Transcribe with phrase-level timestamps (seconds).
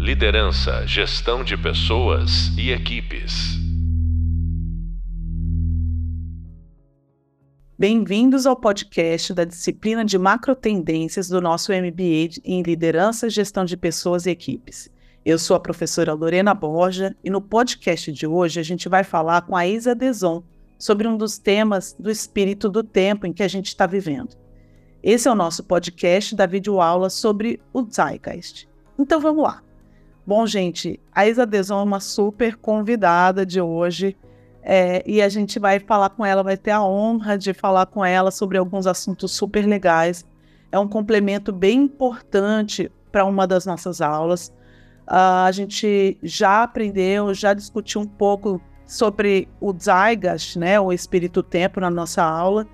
[0.00, 3.58] Liderança, gestão de pessoas e equipes.
[7.78, 14.24] Bem-vindos ao podcast da disciplina de macrotendências do nosso MBA em Liderança, Gestão de Pessoas
[14.24, 14.90] e Equipes.
[15.22, 19.42] Eu sou a professora Lorena Borja e no podcast de hoje a gente vai falar
[19.42, 20.42] com a Isa Deson
[20.78, 24.34] sobre um dos temas do espírito do tempo em que a gente está vivendo.
[25.02, 28.66] Esse é o nosso podcast da videoaula sobre o Zeitgeist.
[28.98, 29.62] Então vamos lá.
[30.26, 34.16] Bom, gente, a Isa Deson é uma super convidada de hoje
[34.62, 38.04] é, e a gente vai falar com ela, vai ter a honra de falar com
[38.04, 40.24] ela sobre alguns assuntos super legais.
[40.70, 44.48] É um complemento bem importante para uma das nossas aulas.
[45.08, 51.42] Uh, a gente já aprendeu, já discutiu um pouco sobre o Zygas, né, o espírito
[51.42, 52.66] tempo na nossa aula.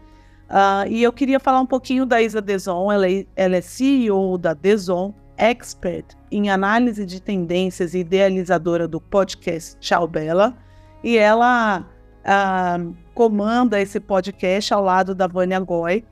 [0.50, 4.36] Uh, e eu queria falar um pouquinho da Isa Deson, ela é, ela é CEO
[4.36, 10.56] da Deson, expert em análise de tendências e idealizadora do podcast Tchau Bela,
[11.02, 16.04] e ela uh, comanda esse podcast ao lado da Vânia Goy.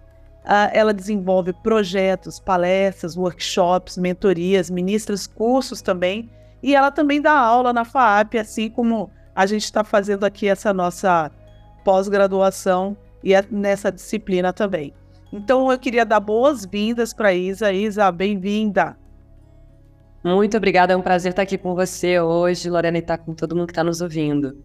[0.44, 6.30] Uh, ela desenvolve projetos, palestras, workshops, mentorias, ministra cursos também,
[6.62, 10.72] e ela também dá aula na FAAP, assim como a gente está fazendo aqui essa
[10.72, 11.30] nossa
[11.84, 14.92] pós-graduação e é nessa disciplina também.
[15.32, 17.72] Então eu queria dar boas-vindas para Isa.
[17.72, 18.96] Isa, bem-vinda.
[20.24, 23.54] Muito obrigada, é um prazer estar aqui com você hoje, Lorena, e estar com todo
[23.54, 24.56] mundo que está nos ouvindo.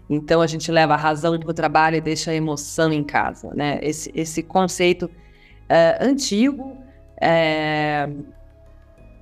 [0.09, 3.53] Então a gente leva a razão para o trabalho e deixa a emoção em casa,
[3.55, 3.79] né?
[3.83, 5.11] Esse, esse conceito
[5.69, 6.77] é, antigo
[7.21, 8.09] é,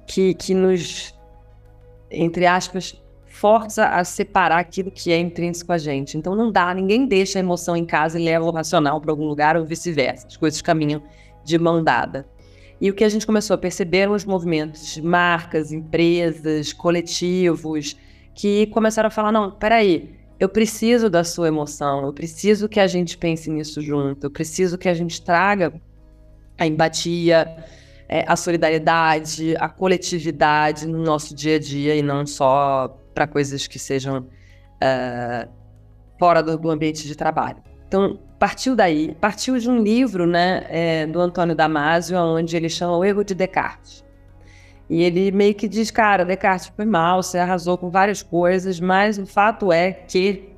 [0.06, 1.14] que, que nos,
[2.10, 3.00] entre aspas,
[3.40, 6.18] força a separar aquilo que é intrínseco a gente.
[6.18, 9.26] Então não dá, ninguém deixa a emoção em casa e leva o racional para algum
[9.26, 10.26] lugar ou vice-versa.
[10.26, 11.02] As coisas caminham
[11.42, 12.28] de mão dada.
[12.78, 17.96] E o que a gente começou a perceber eram os movimentos de marcas, empresas, coletivos,
[18.34, 22.86] que começaram a falar: não, peraí, eu preciso da sua emoção, eu preciso que a
[22.86, 25.72] gente pense nisso junto, eu preciso que a gente traga
[26.58, 27.56] a empatia,
[28.06, 33.66] é, a solidariedade, a coletividade no nosso dia a dia e não só para coisas
[33.66, 35.50] que sejam uh,
[36.18, 37.62] fora do, do, ambiente de trabalho.
[37.86, 42.96] Então, partiu daí, partiu de um livro né, é, do Antônio Damasio, onde ele chama
[42.96, 44.04] O Erro de Descartes.
[44.88, 49.18] E ele meio que diz, cara, Descartes foi mal, você arrasou com várias coisas, mas
[49.18, 50.50] o fato é que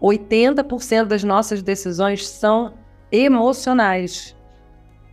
[0.00, 2.74] 80% das nossas decisões são
[3.10, 4.36] emocionais.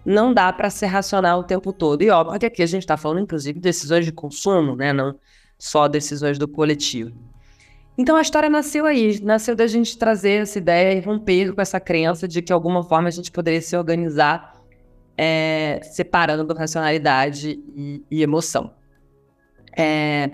[0.05, 2.01] Não dá para ser racional o tempo todo.
[2.01, 4.91] E óbvio que aqui a gente está falando, inclusive, de decisões de consumo, né?
[4.93, 5.15] Não,
[5.59, 7.11] só decisões do coletivo.
[7.97, 11.81] Então a história nasceu aí, nasceu da gente trazer essa ideia e romper com essa
[11.81, 14.57] crença de que alguma forma a gente poderia se organizar
[15.17, 18.73] é, separando racionalidade e, e emoção.
[19.77, 20.31] É,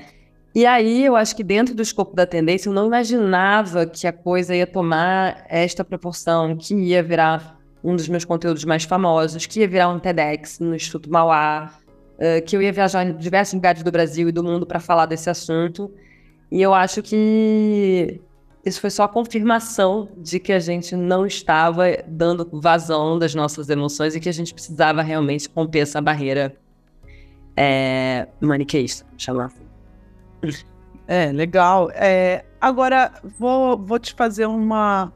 [0.54, 4.14] e aí eu acho que dentro do escopo da tendência eu não imaginava que a
[4.14, 9.62] coisa ia tomar esta proporção, que ia virar um dos meus conteúdos mais famosos, que
[9.62, 11.74] ia virar um TEDx no Instituto Mauá,
[12.16, 15.06] uh, que eu ia viajar em diversos lugares do Brasil e do mundo para falar
[15.06, 15.92] desse assunto.
[16.52, 18.22] E eu acho que
[18.66, 23.70] isso foi só a confirmação de que a gente não estava dando vazão das nossas
[23.70, 26.56] emoções e que a gente precisava realmente romper essa barreira
[27.56, 29.52] é, maniqueísta, chamar.
[31.08, 31.92] É, legal.
[31.94, 35.14] É, agora, vou, vou te fazer uma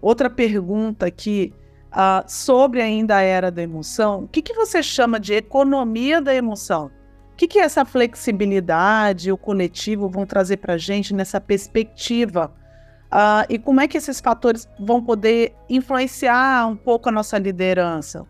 [0.00, 1.52] outra pergunta aqui
[1.92, 4.24] uh, sobre ainda a era da emoção.
[4.24, 6.90] O que, que você chama de economia da emoção?
[7.32, 12.52] O que, que essa flexibilidade, o coletivo vão trazer para a gente nessa perspectiva?
[13.12, 18.26] Uh, e como é que esses fatores vão poder influenciar um pouco a nossa liderança?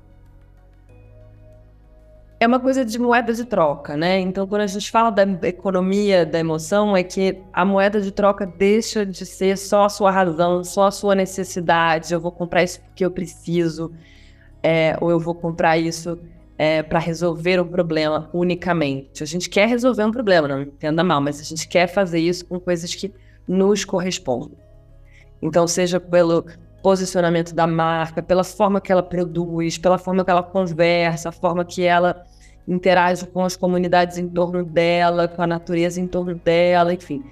[2.43, 4.19] É uma coisa de moeda de troca, né?
[4.19, 8.45] Então, quando a gente fala da economia da emoção, é que a moeda de troca
[8.45, 12.13] deixa de ser só a sua razão, só a sua necessidade.
[12.13, 13.93] Eu vou comprar isso porque eu preciso,
[14.61, 16.19] é, ou eu vou comprar isso
[16.59, 19.23] é, para resolver um problema unicamente.
[19.23, 22.45] A gente quer resolver um problema, não entenda mal, mas a gente quer fazer isso
[22.45, 23.13] com coisas que
[23.47, 24.59] nos correspondem.
[25.41, 26.45] Então, seja pelo
[26.83, 31.65] posicionamento da marca, pela forma que ela produz, pela forma que ela conversa, a forma
[31.65, 32.25] que ela
[32.67, 37.23] interage com as comunidades em torno dela, com a natureza em torno dela, enfim.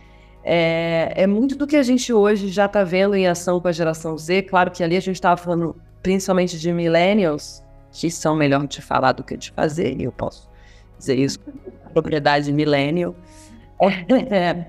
[0.43, 3.73] É, é muito do que a gente hoje já está vendo em ação com a
[3.73, 4.43] geração Z.
[4.43, 7.63] Claro que ali a gente estava falando principalmente de millennials,
[7.93, 10.49] que são melhor de falar do que de fazer, e eu posso
[10.99, 11.39] dizer isso
[11.93, 13.15] propriedade millennial.
[14.31, 14.67] É,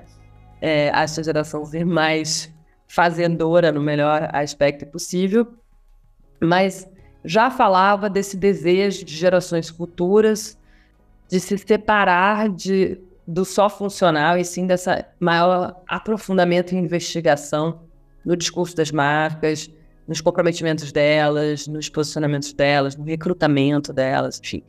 [0.61, 2.53] é, essa geração Z mais
[2.93, 5.47] fazendora no melhor aspecto possível,
[6.41, 6.89] mas
[7.23, 10.59] já falava desse desejo de gerações futuras
[11.29, 17.83] de se separar de, do só funcional e sim dessa maior aprofundamento e investigação
[18.25, 19.71] no discurso das marcas,
[20.05, 24.63] nos comprometimentos delas, nos posicionamentos delas, no recrutamento delas, enfim.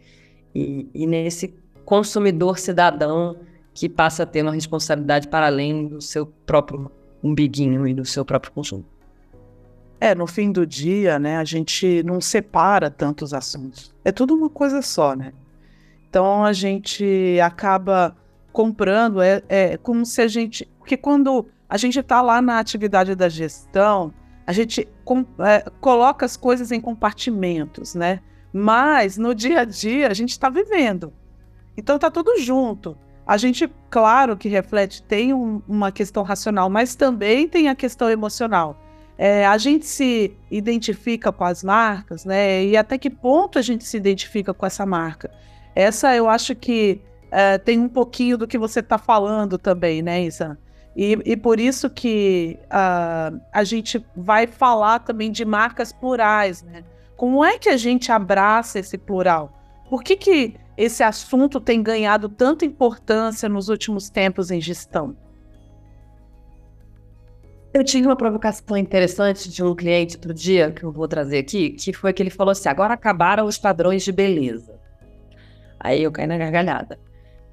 [0.55, 3.37] E, e nesse consumidor cidadão
[3.75, 6.89] que passa a ter uma responsabilidade para além do seu próprio
[7.23, 8.85] umbiguinho e do seu próprio consumo.
[10.01, 13.95] É, no fim do dia, né, a gente não separa tantos assuntos.
[14.05, 15.33] É tudo uma coisa só, né?
[16.09, 18.17] Então a gente acaba
[18.53, 20.69] comprando, é, é como se a gente.
[20.79, 24.13] Porque quando a gente está lá na atividade da gestão,
[24.47, 28.21] a gente com, é, coloca as coisas em compartimentos, né?
[28.53, 31.13] Mas no dia a dia a gente está vivendo.
[31.77, 32.99] Então tá tudo junto.
[33.27, 38.11] A gente, claro que reflete, tem um, uma questão racional, mas também tem a questão
[38.11, 38.81] emocional.
[39.17, 42.65] É, a gente se identifica com as marcas, né?
[42.65, 45.31] E até que ponto a gente se identifica com essa marca?
[45.75, 50.23] Essa eu acho que é, tem um pouquinho do que você está falando também, né,
[50.23, 50.59] Isa?
[50.97, 56.85] E, e por isso que uh, a gente vai falar também de marcas plurais, né?
[57.17, 59.59] Como é que a gente abraça esse plural?
[59.89, 65.17] Por que, que esse assunto tem ganhado tanta importância nos últimos tempos em gestão?
[67.75, 71.71] Eu tive uma provocação interessante de um cliente outro dia, que eu vou trazer aqui,
[71.71, 74.79] que foi que ele falou assim: agora acabaram os padrões de beleza.
[75.81, 76.99] Aí eu caí na gargalhada.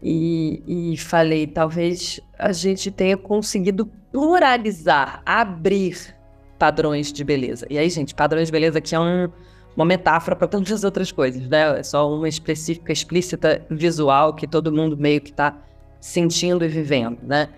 [0.01, 6.15] E, e falei: talvez a gente tenha conseguido pluralizar, abrir
[6.57, 7.65] padrões de beleza.
[7.69, 9.29] E aí, gente, padrões de beleza aqui é um,
[9.79, 11.79] uma metáfora para tantas outras coisas, né?
[11.79, 15.57] É só uma específica, explícita, visual que todo mundo meio que está
[15.99, 17.49] sentindo e vivendo, né?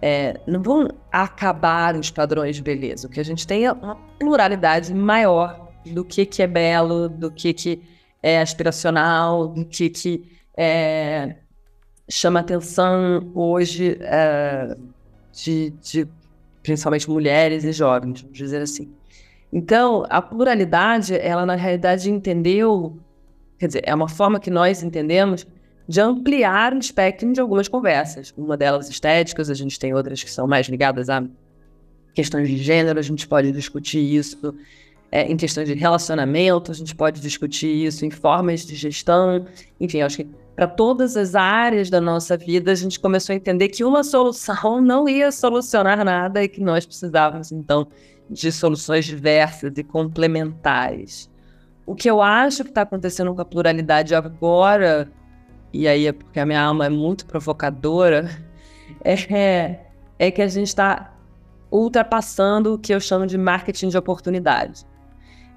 [0.00, 3.06] é, não vão acabar os padrões de beleza.
[3.06, 7.30] O que a gente tem é uma pluralidade maior do que, que é belo, do
[7.30, 7.82] que, que
[8.22, 11.36] é aspiracional, do que, que é,
[12.08, 14.76] chama atenção hoje é,
[15.32, 16.08] de, de
[16.62, 18.92] principalmente mulheres e jovens, vamos dizer assim.
[19.52, 22.98] Então, a pluralidade, ela na realidade entendeu,
[23.58, 25.46] quer dizer, é uma forma que nós entendemos
[25.88, 28.34] de ampliar o espectro de algumas conversas.
[28.36, 31.24] Uma delas estéticas, a gente tem outras que são mais ligadas a
[32.12, 34.54] questões de gênero, a gente pode discutir isso
[35.12, 39.46] é, em questões de relacionamento, a gente pode discutir isso em formas de gestão,
[39.78, 43.68] enfim, acho que para todas as áreas da nossa vida, a gente começou a entender
[43.68, 47.86] que uma solução não ia solucionar nada e que nós precisávamos, então,
[48.28, 51.30] de soluções diversas e complementares.
[51.84, 55.10] O que eu acho que está acontecendo com a pluralidade agora
[55.76, 58.30] e aí é porque a minha alma é muito provocadora,
[59.04, 59.80] é,
[60.18, 61.14] é que a gente está
[61.70, 64.86] ultrapassando o que eu chamo de marketing de oportunidade.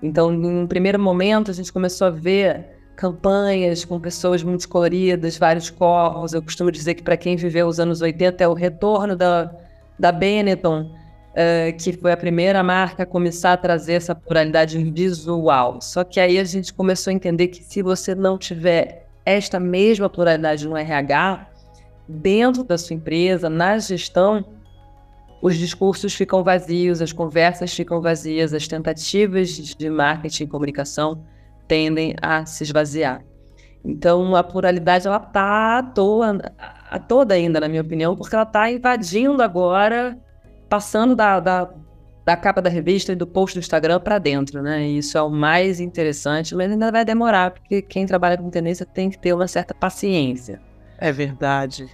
[0.02, 5.38] Então, em um primeiro momento, a gente começou a ver campanhas com pessoas muito coloridas,
[5.38, 6.34] vários corpos.
[6.34, 9.54] Eu costumo dizer que para quem viveu os anos 80 é o retorno da,
[9.98, 10.94] da Benetton,
[11.32, 15.82] uh, que foi a primeira marca a começar a trazer essa pluralidade visual.
[15.82, 20.10] Só que aí a gente começou a entender que se você não tiver esta mesma
[20.10, 21.48] pluralidade no RH,
[22.08, 24.44] dentro da sua empresa, na gestão,
[25.42, 31.24] os discursos ficam vazios, as conversas ficam vazias, as tentativas de marketing e comunicação
[31.68, 33.24] tendem a se esvaziar.
[33.86, 36.38] Então, a pluralidade, ela está à toa,
[36.90, 40.18] a toda ainda, na minha opinião, porque ela está invadindo agora,
[40.70, 41.70] passando da, da,
[42.26, 44.84] da, capa da revista e do post do Instagram para dentro, né?
[44.84, 48.86] E isso é o mais interessante, mas ainda vai demorar, porque quem trabalha com tendência
[48.86, 50.62] tem que ter uma certa paciência.
[50.98, 51.88] É verdade.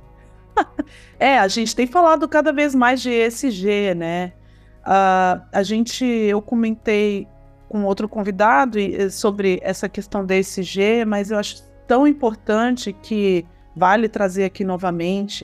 [1.20, 4.34] é, a gente tem falado cada vez mais de ESG, né?
[4.82, 7.28] Uh, a gente, eu comentei
[7.68, 8.78] com outro convidado
[9.10, 15.44] sobre essa questão da ESG, mas eu acho tão importante que vale trazer aqui novamente.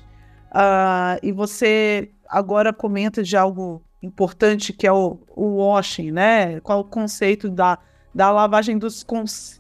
[0.52, 6.62] Uh, e você agora comenta de algo importante que é o, o washing, né?
[6.62, 7.78] Qual o conceito da,
[8.16, 9.06] da lavagem dos,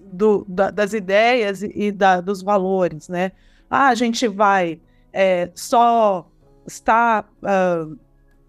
[0.01, 3.33] do, da, das ideias e, da, dos valores, né?
[3.69, 4.79] Ah, a gente vai
[5.11, 6.27] é, só
[6.65, 7.97] estar uh,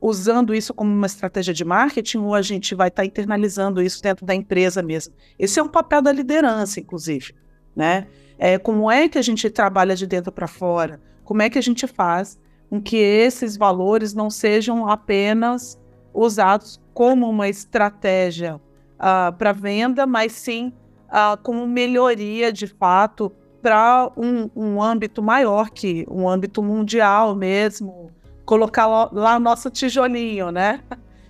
[0.01, 4.25] usando isso como uma estratégia de marketing ou a gente vai estar internalizando isso dentro
[4.25, 5.15] da empresa mesmo?
[5.39, 7.35] Esse é um papel da liderança, inclusive,
[7.75, 8.07] né?
[8.39, 11.01] É, como é que a gente trabalha de dentro para fora?
[11.23, 12.39] Como é que a gente faz
[12.73, 15.79] com que esses valores não sejam apenas
[16.15, 20.73] usados como uma estratégia uh, para venda, mas sim
[21.09, 28.11] uh, como melhoria de fato para um, um âmbito maior que um âmbito mundial mesmo,
[28.47, 30.81] colocar lá nosso tijolinho, né,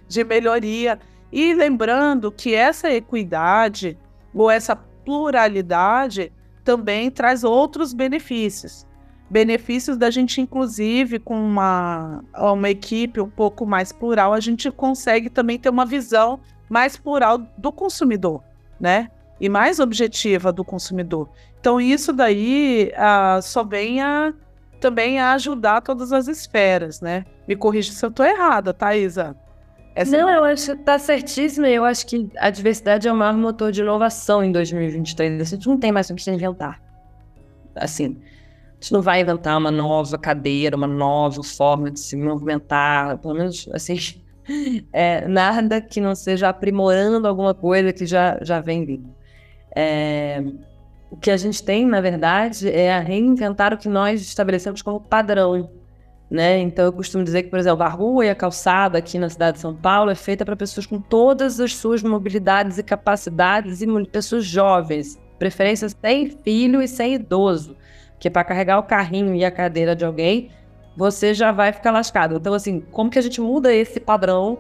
[0.06, 0.96] de melhoria.
[1.32, 3.98] E lembrando que essa equidade
[4.32, 6.32] ou essa pluralidade
[6.62, 8.86] também traz outros benefícios.
[9.32, 15.30] Benefícios da gente, inclusive, com uma, uma equipe um pouco mais plural, a gente consegue
[15.30, 18.44] também ter uma visão mais plural do consumidor,
[18.78, 19.10] né?
[19.40, 21.30] E mais objetiva do consumidor.
[21.58, 24.34] Então, isso daí uh, só vem a,
[24.78, 27.24] também a ajudar todas as esferas, né?
[27.48, 29.34] Me corrija se eu estou errada, Thaisa.
[29.94, 30.14] Essa...
[30.14, 31.70] Não, eu acho que está certíssima.
[31.70, 35.40] Eu acho que a diversidade é o maior motor de inovação em 2023.
[35.40, 36.82] A gente não tem mais o que inventar.
[37.74, 38.20] Assim,
[38.82, 43.16] gente não vai inventar uma nova cadeira, uma nova forma de se movimentar.
[43.18, 43.96] Pelo menos, assim,
[44.92, 49.08] é, nada que não seja aprimorando alguma coisa que já, já vem vindo.
[49.74, 50.42] É,
[51.08, 55.00] o que a gente tem, na verdade, é a reinventar o que nós estabelecemos como
[55.00, 55.70] padrão.
[56.28, 56.58] Né?
[56.58, 59.58] Então, eu costumo dizer que, por exemplo, a rua e a calçada aqui na cidade
[59.58, 63.86] de São Paulo é feita para pessoas com todas as suas mobilidades e capacidades e
[64.06, 67.76] pessoas jovens, preferência sem filho e sem idoso,
[68.22, 70.48] que para carregar o carrinho e a cadeira de alguém,
[70.96, 72.36] você já vai ficar lascado.
[72.36, 74.58] Então, assim, como que a gente muda esse padrão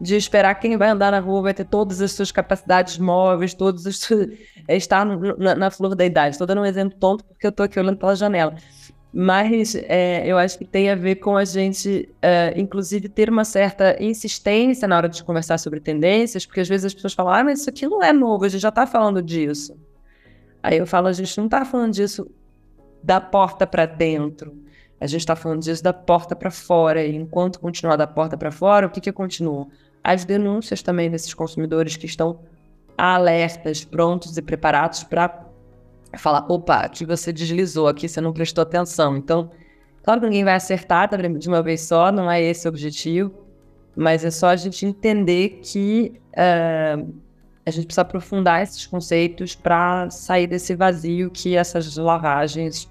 [0.00, 3.52] de esperar que quem vai andar na rua vai ter todas as suas capacidades móveis,
[3.52, 4.10] todos os
[4.66, 6.34] é estar na, na, flor da idade.
[6.34, 8.54] Estou dando um exemplo tonto porque eu estou aqui olhando pela janela.
[9.12, 13.44] Mas é, eu acho que tem a ver com a gente, é, inclusive, ter uma
[13.44, 17.44] certa insistência na hora de conversar sobre tendências, porque às vezes as pessoas falam, ah,
[17.44, 19.76] mas isso aqui não é novo, a gente já está falando disso.
[20.62, 22.26] Aí eu falo, a gente não está falando disso
[23.04, 24.56] da porta para dentro,
[25.00, 27.04] a gente está falando disso da porta para fora.
[27.04, 29.68] E enquanto continuar da porta para fora, o que, que continua?
[30.04, 32.40] as denúncias também desses consumidores que estão
[32.96, 35.46] alertas, prontos e preparados para
[36.18, 39.16] falar: opa, aqui você deslizou, aqui você não prestou atenção.
[39.16, 39.50] Então,
[40.02, 41.08] claro que ninguém vai acertar
[41.38, 43.32] de uma vez só, não é esse o objetivo,
[43.96, 47.14] mas é só a gente entender que uh,
[47.64, 52.90] a gente precisa aprofundar esses conceitos para sair desse vazio que essas lavagens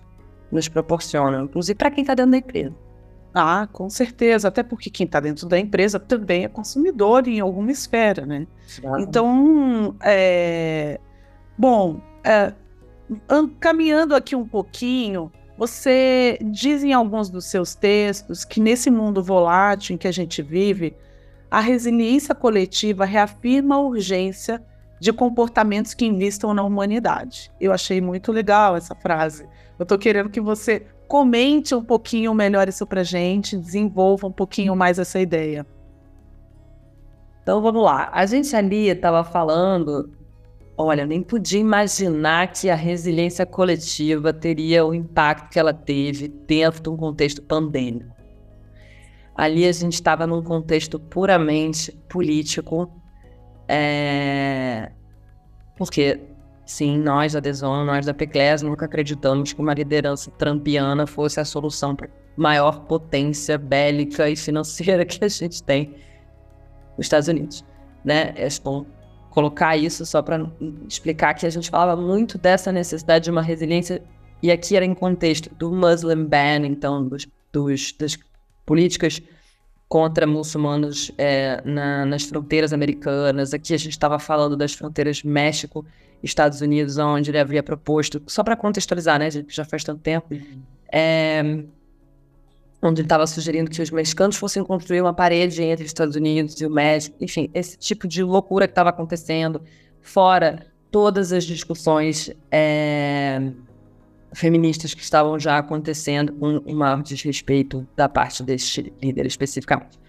[0.54, 2.76] nos proporcionam, inclusive para quem está dentro da empresa.
[3.34, 7.72] Ah, com certeza, até porque quem está dentro da empresa também é consumidor em alguma
[7.72, 8.46] esfera, né?
[9.00, 11.00] Então, é...
[11.58, 12.54] bom, é...
[13.60, 19.96] caminhando aqui um pouquinho, você diz em alguns dos seus textos que nesse mundo volátil
[19.96, 20.96] em que a gente vive,
[21.50, 24.64] a resiliência coletiva reafirma a urgência
[25.04, 27.52] de comportamentos que investam na humanidade.
[27.60, 29.44] Eu achei muito legal essa frase.
[29.78, 34.74] Eu estou querendo que você comente um pouquinho melhor isso para gente, desenvolva um pouquinho
[34.78, 35.68] mais essa ideia.
[37.42, 38.10] Então vamos lá.
[38.14, 40.10] A gente ali estava falando,
[40.78, 46.82] olha, nem podia imaginar que a resiliência coletiva teria o impacto que ela teve dentro
[46.82, 48.16] de um contexto pandêmico.
[49.36, 53.03] Ali a gente estava num contexto puramente político,
[53.68, 54.92] é...
[55.78, 56.20] porque
[56.66, 61.46] Sim, nós da Deson, nós da PECLES, nunca acreditamos que uma liderança trampiana fosse a
[61.46, 65.94] solução para a maior potência bélica e financeira que a gente tem
[66.98, 67.66] nos Estados Unidos.
[68.04, 68.34] Né?
[68.38, 68.86] É bom
[69.30, 70.50] colocar isso só para
[70.88, 74.02] explicar que a gente falava muito dessa necessidade de uma resiliência,
[74.42, 78.18] e aqui era em contexto do Muslim ban, então, dos, dos das
[78.66, 79.22] políticas
[79.94, 83.54] contra muçulmanos é, na, nas fronteiras americanas.
[83.54, 85.86] Aqui a gente estava falando das fronteiras México,
[86.24, 90.36] Estados Unidos, onde ele havia proposto, só para contextualizar, né, gente, já faz tanto tempo,
[90.92, 91.44] é,
[92.82, 96.60] onde ele estava sugerindo que os mexicanos fossem construir uma parede entre os Estados Unidos
[96.60, 99.62] e o México, enfim, esse tipo de loucura que estava acontecendo,
[100.02, 103.52] fora todas as discussões é,
[104.34, 110.00] feministas que estavam já acontecendo com um maior desrespeito da parte deste líder especificamente.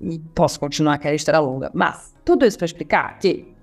[0.00, 3.54] E posso continuar que a história é longa, mas tudo isso para explicar que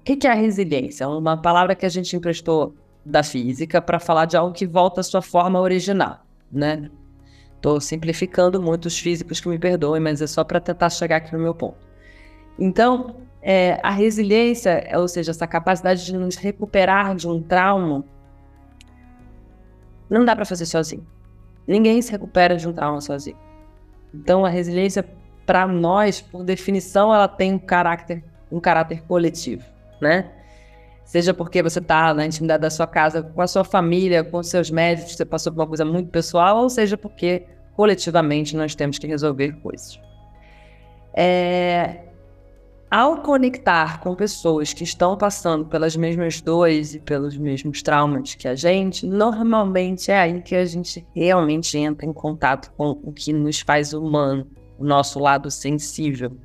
[0.00, 1.08] o que, que, é a resiliência?
[1.08, 5.04] Uma palavra que a gente emprestou da física para falar de algo que volta à
[5.04, 6.90] sua forma original, né?
[7.54, 11.32] Estou simplificando muito os físicos que me perdoem, mas é só para tentar chegar aqui
[11.32, 11.78] no meu ponto.
[12.58, 18.04] Então, é, a resiliência, ou seja, essa capacidade de nos recuperar de um trauma,
[20.12, 21.06] não dá para fazer sozinho.
[21.66, 23.38] Ninguém se recupera de um trauma sozinho.
[24.14, 25.04] Então, a resiliência,
[25.46, 29.64] para nós, por definição, ela tem um caráter, um caráter coletivo,
[30.00, 30.30] né?
[31.04, 34.70] Seja porque você está na intimidade da sua casa, com a sua família, com seus
[34.70, 39.06] médicos, você passou por uma coisa muito pessoal, ou seja porque coletivamente nós temos que
[39.06, 39.98] resolver coisas.
[41.14, 42.04] É,
[42.92, 48.46] ao conectar com pessoas que estão passando pelas mesmas dores e pelos mesmos traumas que
[48.46, 53.32] a gente, normalmente é aí que a gente realmente entra em contato com o que
[53.32, 54.46] nos faz humano,
[54.78, 56.36] o nosso lado sensível,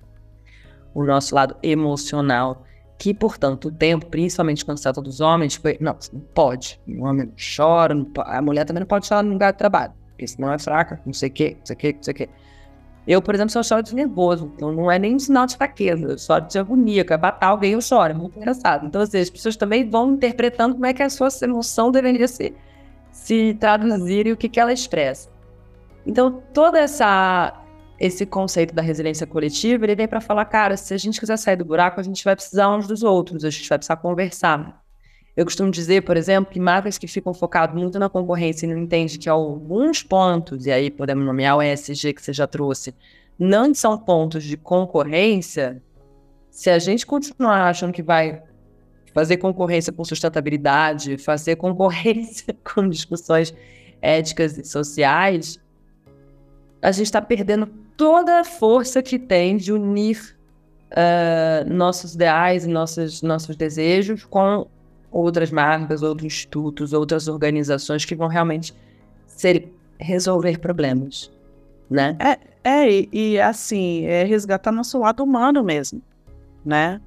[0.95, 2.63] o nosso lado emocional,
[2.97, 6.79] que por tanto tempo, principalmente quando se trata dos homens, foi, não, você não pode,
[6.87, 9.91] o homem não chora, não a mulher também não pode chorar no lugar de trabalho,
[10.11, 12.15] porque senão é fraca, não sei o quê, não sei o quê, não sei o
[12.15, 12.29] quê.
[13.07, 16.05] Eu, por exemplo, sou choro de nervoso, então não é nem um sinal de fraqueza,
[16.05, 18.85] eu choro de agonia, que é batar alguém eu choro, é muito engraçado.
[18.85, 22.53] Então, assim, as pessoas também vão interpretando como é que a sua emoção deveria se,
[23.09, 25.29] se traduzir e o que, que ela expressa.
[26.05, 27.53] Então, todo essa,
[27.97, 31.55] esse conceito da resiliência coletiva, ele vem para falar, cara, se a gente quiser sair
[31.55, 34.85] do buraco, a gente vai precisar uns dos outros, a gente vai precisar conversar.
[35.37, 38.79] Eu costumo dizer, por exemplo, que marcas que ficam focadas muito na concorrência e não
[38.79, 42.95] entendem que alguns pontos, e aí podemos nomear o ESG que você já trouxe,
[43.37, 45.79] não são pontos de concorrência,
[46.49, 48.41] se a gente continuar achando que vai
[49.13, 53.53] fazer concorrência com sustentabilidade, fazer concorrência com discussões
[54.01, 55.59] éticas e sociais,
[56.81, 60.35] a gente está perdendo toda a força que tem de unir
[60.91, 64.67] uh, nossos ideais e nossos, nossos desejos com
[65.11, 68.73] outras marcas, outros institutos, outras organizações que vão realmente
[69.25, 71.31] ser, resolver problemas,
[71.89, 72.17] né?
[72.19, 76.01] É, é e, e assim, é resgatar nosso lado humano mesmo,
[76.65, 77.01] né?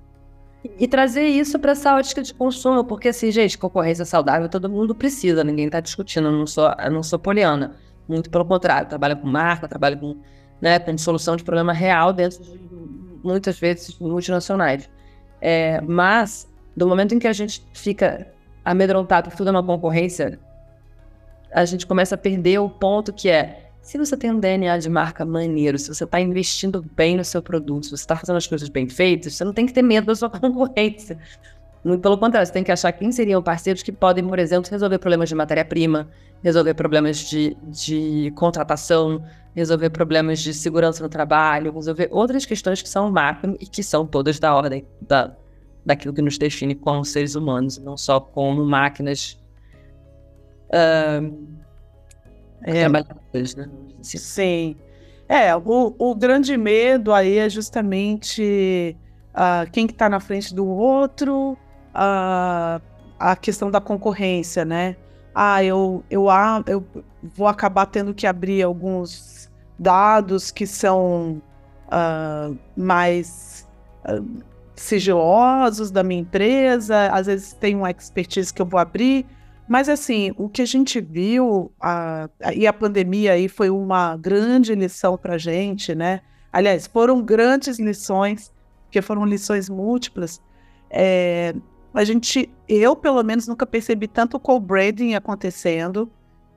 [0.65, 4.69] E, e trazer isso para essa ótica de consumo, porque assim, gente, concorrência saudável todo
[4.69, 7.77] mundo precisa, ninguém está discutindo, eu não sou, eu não sou poliana,
[8.09, 10.17] muito pelo contrário, trabalho com marca, trabalho com,
[10.61, 12.59] né, com solução de problema real dentro de
[13.23, 14.89] muitas vezes multinacionais.
[15.41, 18.27] É, mas do momento em que a gente fica
[18.65, 20.39] amedrontado por tudo é uma concorrência,
[21.53, 24.91] a gente começa a perder o ponto que é se você tem um DNA de
[24.91, 28.47] marca maneiro, se você está investindo bem no seu produto, se você está fazendo as
[28.47, 31.19] coisas bem feitas, você não tem que ter medo da sua concorrência.
[31.83, 34.99] Muito pelo contrário, você tem que achar quem seriam parceiros que podem, por exemplo, resolver
[34.99, 36.09] problemas de matéria-prima,
[36.43, 42.89] resolver problemas de, de contratação, resolver problemas de segurança no trabalho, resolver outras questões que
[42.89, 45.35] são macro e que são todas da ordem da,
[45.85, 49.41] daquilo que nos define como seres humanos, não só como máquinas
[50.69, 51.61] uh,
[52.63, 53.69] é, trabalhadoras, né?
[54.03, 54.19] Sim.
[54.19, 54.77] Sim.
[55.29, 58.97] É, o, o grande medo aí é justamente
[59.31, 61.53] uh, quem que está na frente do outro,
[61.95, 62.83] uh,
[63.19, 64.97] a questão da concorrência, né?
[65.35, 66.27] Ah, eu, eu,
[66.67, 66.85] eu
[67.23, 71.41] vou acabar tendo que abrir alguns dados que são
[71.87, 73.69] uh, mais
[74.81, 79.27] sigilosos da minha empresa, às vezes tem uma expertise que eu vou abrir,
[79.69, 84.17] mas assim, o que a gente viu, a, a, e a pandemia aí foi uma
[84.17, 86.23] grande lição para a gente, né?
[86.51, 88.51] Aliás, foram grandes lições,
[88.85, 90.41] porque foram lições múltiplas.
[90.89, 91.55] É,
[91.93, 96.11] a gente, eu pelo menos nunca percebi tanto co-branding acontecendo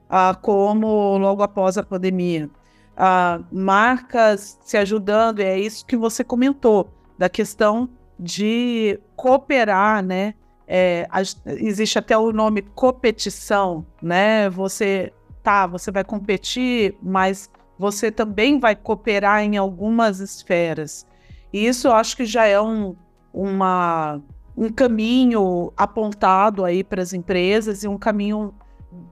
[0.09, 2.49] uh, como logo após a pandemia.
[2.95, 10.33] Uh, marcas se ajudando, é isso que você comentou, da questão de cooperar, né?
[10.67, 11.07] É,
[11.45, 14.49] existe até o nome competição, né?
[14.49, 21.05] Você tá, você vai competir, mas você também vai cooperar em algumas esferas.
[21.51, 22.95] E isso eu acho que já é um,
[23.33, 24.21] uma,
[24.55, 28.53] um caminho apontado aí para as empresas e um caminho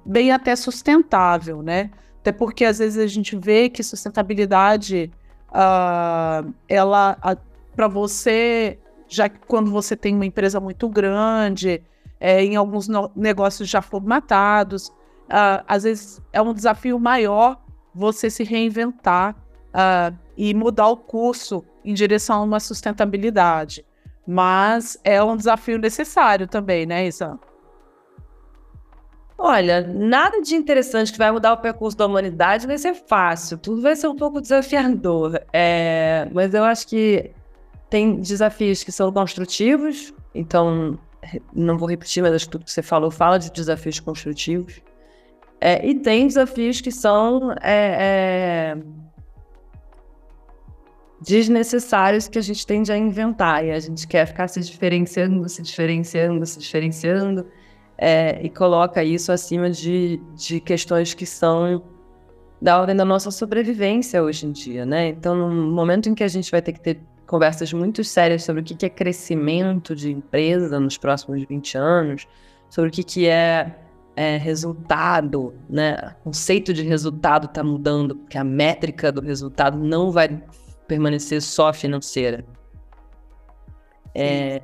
[0.06, 1.92] bem até sustentável, né?
[2.22, 5.12] Até porque às vezes a gente vê que sustentabilidade
[5.50, 7.18] uh, ela
[7.76, 8.80] para você,
[9.12, 11.84] já que quando você tem uma empresa muito grande,
[12.18, 17.62] é, em alguns no negócios já formatados, uh, às vezes é um desafio maior
[17.94, 23.86] você se reinventar uh, e mudar o curso em direção a uma sustentabilidade.
[24.26, 27.38] Mas é um desafio necessário também, né, Isa?
[29.38, 33.82] Olha, nada de interessante que vai mudar o percurso da humanidade vai ser fácil, tudo
[33.82, 35.42] vai ser um pouco desafiador.
[35.52, 37.32] É, mas eu acho que
[37.92, 40.98] tem desafios que são construtivos, então
[41.54, 44.82] não vou repetir, mas acho que tudo que você falou fala de desafios construtivos.
[45.60, 48.78] É, e tem desafios que são é, é
[51.22, 55.62] desnecessários que a gente tende a inventar e a gente quer ficar se diferenciando, se
[55.62, 57.46] diferenciando, se diferenciando
[57.98, 61.84] é, e coloca isso acima de, de questões que são
[62.62, 65.10] da ordem da nossa sobrevivência hoje em dia, né?
[65.10, 68.62] Então, no momento em que a gente vai ter que ter conversas muito sérias sobre
[68.62, 72.28] o que é crescimento de empresa nos próximos 20 anos,
[72.70, 73.74] sobre o que é,
[74.18, 76.14] é resultado, né?
[76.20, 80.44] O conceito de resultado está mudando, porque a métrica do resultado não vai
[80.90, 82.44] permanecer só financeira.
[84.14, 84.62] É,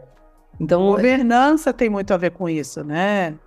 [0.59, 3.39] então, governança tem muito a ver com isso, né?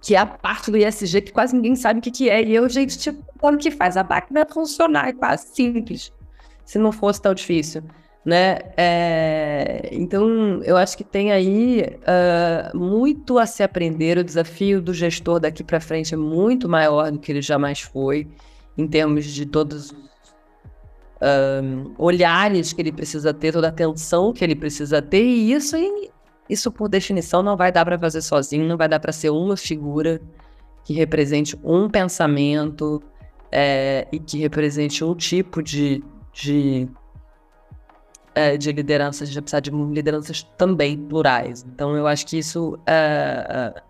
[0.00, 2.44] Que é a parte do ISG que quase ninguém sabe o que, que é.
[2.44, 5.08] E eu, gente, tipo, como que faz a máquina funcionar?
[5.08, 6.12] É quase simples.
[6.64, 7.82] Se não fosse tão difícil,
[8.28, 8.58] né?
[8.76, 9.88] É...
[9.90, 14.18] Então, eu acho que tem aí uh, muito a se aprender.
[14.18, 18.28] O desafio do gestor daqui para frente é muito maior do que ele jamais foi,
[18.76, 20.08] em termos de todos os
[21.22, 25.74] um, olhares que ele precisa ter, toda a atenção que ele precisa ter, e isso,
[26.50, 29.56] isso por definição não vai dar para fazer sozinho, não vai dar para ser uma
[29.56, 30.20] figura
[30.84, 33.02] que represente um pensamento
[33.50, 36.86] é, e que represente um tipo de, de,
[38.34, 41.64] é, de liderança, a gente vai precisar de lideranças também plurais.
[41.74, 43.82] Então eu acho que isso é, é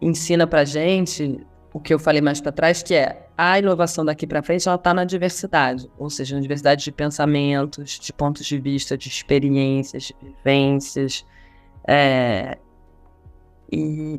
[0.00, 1.40] ensina para gente
[1.72, 4.76] o que eu falei mais para trás, que é a inovação daqui para frente, ela
[4.76, 10.04] está na diversidade, ou seja, na diversidade de pensamentos, de pontos de vista, de experiências,
[10.04, 11.26] de vivências.
[11.86, 12.56] É...
[13.70, 14.18] E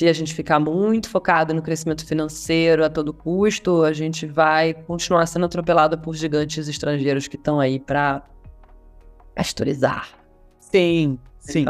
[0.00, 4.72] se a gente ficar muito focado no crescimento financeiro a todo custo, a gente vai
[4.72, 8.22] continuar sendo atropelado por gigantes estrangeiros que estão aí para
[9.34, 10.08] pastorizar.
[10.58, 11.66] Sim, sim.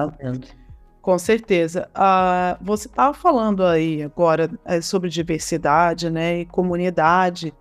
[1.03, 1.90] Com certeza.
[1.93, 7.53] Uh, você estava falando aí agora é, sobre diversidade né, e comunidade.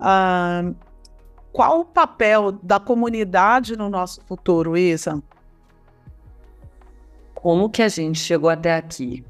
[0.00, 0.74] Uh,
[1.52, 5.22] qual o papel da comunidade no nosso futuro, Isa?
[7.36, 9.24] Como que a gente chegou até aqui?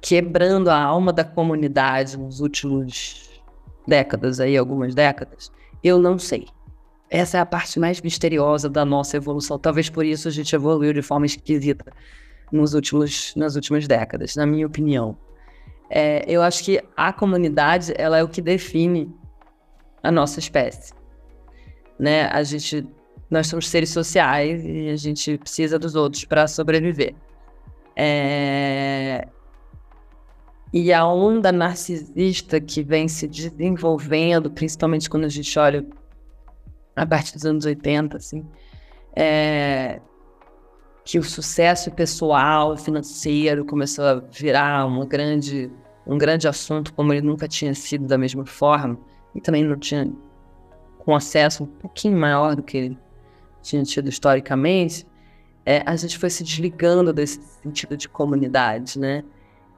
[0.00, 3.28] Quebrando a alma da comunidade nos últimos
[3.86, 5.50] décadas, aí, algumas décadas?
[5.82, 6.46] Eu não sei.
[7.10, 9.58] Essa é a parte mais misteriosa da nossa evolução.
[9.58, 11.90] Talvez por isso a gente evoluiu de forma esquisita
[12.52, 15.16] nos últimos, nas últimas décadas, na minha opinião.
[15.90, 19.10] É, eu acho que a comunidade ela é o que define
[20.02, 20.92] a nossa espécie.
[21.98, 22.26] Né?
[22.26, 22.86] A gente,
[23.30, 27.14] nós somos seres sociais e a gente precisa dos outros para sobreviver.
[27.96, 29.26] É...
[30.72, 35.86] E a onda narcisista que vem se desenvolvendo, principalmente quando a gente olha
[36.94, 38.44] a partir dos anos 80, assim,
[39.16, 40.00] é,
[41.04, 45.70] que o sucesso pessoal, financeiro começou a virar uma grande,
[46.06, 48.98] um grande assunto, como ele nunca tinha sido da mesma forma,
[49.34, 50.10] e também não tinha
[50.98, 52.98] com acesso um pouquinho maior do que ele
[53.62, 55.06] tinha tido historicamente,
[55.64, 59.24] é, a gente foi se desligando desse sentido de comunidade, né?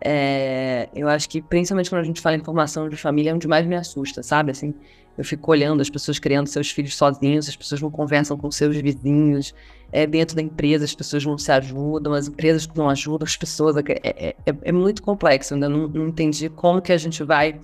[0.02, 3.46] É, eu acho que, principalmente quando a gente fala em formação de família, é onde
[3.46, 4.50] mais me assusta, sabe?
[4.50, 4.74] Assim,
[5.18, 8.76] eu fico olhando as pessoas criando seus filhos sozinhos, as pessoas não conversam com seus
[8.76, 9.54] vizinhos,
[9.92, 13.76] é, dentro da empresa as pessoas não se ajudam, as empresas não ajudam as pessoas.
[13.76, 17.60] É, é, é, é muito complexo, ainda não, não, entendi como que a gente vai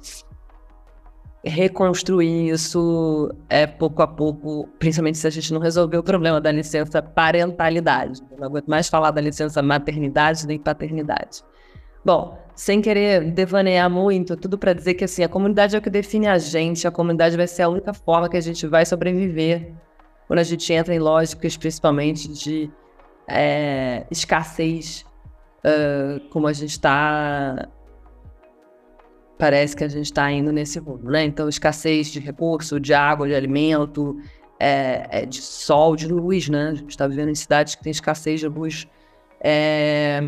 [1.42, 6.50] reconstruir isso é, pouco a pouco, principalmente se a gente não resolver o problema da
[6.50, 8.20] licença parentalidade.
[8.32, 11.42] Eu não aguento mais falar da licença maternidade nem paternidade.
[12.06, 15.90] Bom, sem querer devanear muito, tudo para dizer que assim, a comunidade é o que
[15.90, 19.74] define a gente, a comunidade vai ser a única forma que a gente vai sobreviver
[20.28, 22.70] quando a gente entra em lógicas, principalmente de
[23.26, 25.04] é, escassez,
[25.64, 27.68] uh, como a gente está.
[29.36, 31.24] Parece que a gente está indo nesse rumo, né?
[31.24, 34.16] Então, escassez de recurso, de água, de alimento,
[34.60, 36.68] é, é de sol, de luz, né?
[36.68, 38.86] A gente está vivendo em cidades que tem escassez de luz.
[39.40, 40.22] É,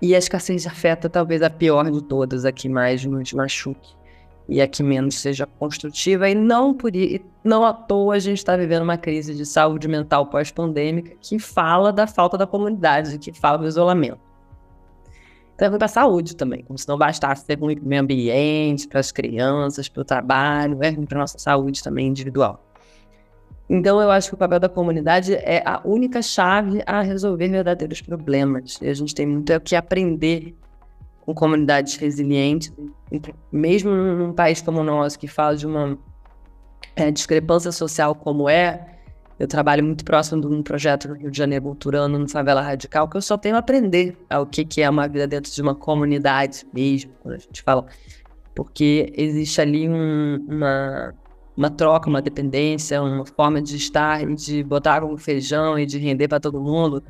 [0.00, 3.94] e a escassez afeta talvez a pior de todas, aqui mais nos machuque.
[4.48, 6.90] e a que menos seja construtiva, e não por
[7.44, 11.92] não à toa a gente está vivendo uma crise de saúde mental pós-pandêmica que fala
[11.92, 14.18] da falta da comunidade, que fala do isolamento.
[15.54, 17.88] Então é ruim para a saúde também, como se não bastasse ser ruim para o
[17.88, 22.08] meio ambiente, para as crianças, para o trabalho, é ruim para a nossa saúde também
[22.08, 22.64] individual.
[23.72, 28.02] Então eu acho que o papel da comunidade é a única chave a resolver verdadeiros
[28.02, 28.80] problemas.
[28.82, 30.56] E a gente tem muito o que aprender
[31.20, 32.72] com comunidades resilientes,
[33.52, 35.96] mesmo num país como o nosso, que fala de uma
[36.96, 38.98] é, discrepância social como é,
[39.38, 43.08] eu trabalho muito próximo de um projeto no Rio de Janeiro, Culturano, no Favela Radical,
[43.08, 45.76] que eu só tenho a aprender o que, que é uma vida dentro de uma
[45.76, 47.86] comunidade mesmo, quando a gente fala.
[48.52, 51.14] Porque existe ali um, uma,
[51.56, 56.28] uma troca, uma dependência, uma forma de estar de botar um feijão e de render
[56.28, 57.02] para todo mundo,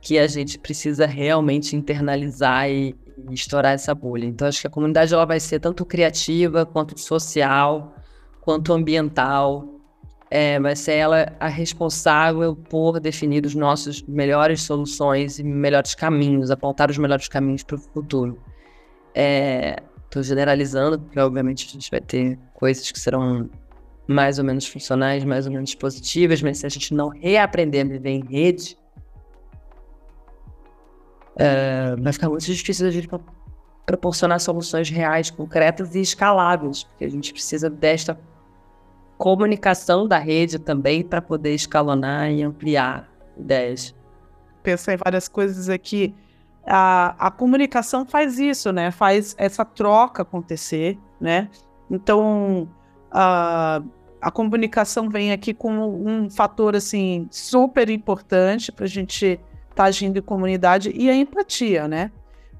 [0.00, 2.94] que a gente precisa realmente internalizar e,
[3.28, 4.24] e estourar essa bolha.
[4.24, 7.94] Então, acho que a comunidade ela vai ser tanto criativa, quanto social,
[8.40, 9.72] quanto ambiental.
[10.28, 16.50] É, vai ser ela a responsável por definir os nossos melhores soluções e melhores caminhos,
[16.50, 18.38] apontar os melhores caminhos para o futuro.
[19.14, 23.48] Estou é, generalizando, porque obviamente a gente vai ter coisas que serão
[24.06, 27.88] mais ou menos funcionais, mais ou menos positivas, mas se a gente não reaprender a
[27.88, 28.78] viver em rede,
[31.36, 33.08] é, vai ficar muito difícil a gente
[33.84, 38.18] proporcionar soluções reais, concretas e escaláveis, porque a gente precisa desta
[39.18, 43.94] comunicação da rede também para poder escalonar e ampliar ideias.
[44.62, 46.14] Pensar em várias coisas aqui.
[46.66, 48.90] A, a comunicação faz isso, né?
[48.90, 51.48] Faz essa troca acontecer, né?
[51.88, 52.68] Então,
[53.10, 53.80] a,
[54.20, 59.38] a comunicação vem aqui como um fator assim super importante para a gente
[59.74, 62.10] tá agindo em comunidade e a empatia, né?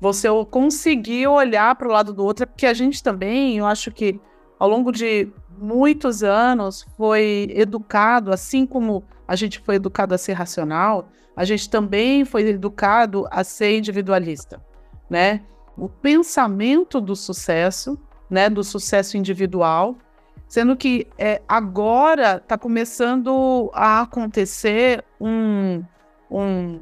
[0.01, 3.91] Você conseguir olhar para o lado do outro, é porque a gente também, eu acho
[3.91, 4.21] que
[4.59, 10.35] ao longo de muitos anos foi educado, assim como a gente foi educado a ser
[10.35, 14.63] racional, a gente também foi educado a ser individualista,
[15.09, 15.43] né?
[15.77, 17.99] O pensamento do sucesso,
[18.31, 19.97] né, do sucesso individual,
[20.49, 25.83] sendo que é, agora está começando a acontecer um,
[26.31, 26.81] um,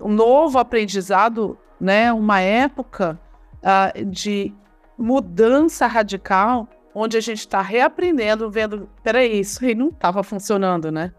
[0.00, 3.20] um novo aprendizado, né, uma época
[3.58, 4.54] uh, de
[4.96, 11.12] mudança radical, onde a gente está reaprendendo, vendo, peraí, isso aí não estava funcionando, né?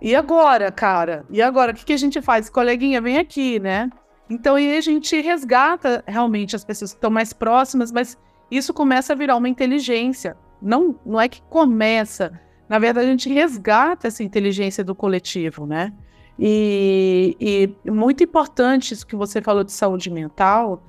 [0.00, 1.24] E agora, cara?
[1.30, 2.50] E agora, o que, que a gente faz?
[2.50, 3.90] Coleguinha, vem aqui, né?
[4.28, 8.18] Então, aí a gente resgata realmente as pessoas que estão mais próximas, mas
[8.50, 10.36] isso começa a virar uma inteligência.
[10.60, 15.92] Não, não é que começa, na verdade, a gente resgata essa inteligência do coletivo, né?
[16.38, 17.36] E,
[17.84, 20.82] e muito importante isso que você falou de saúde mental.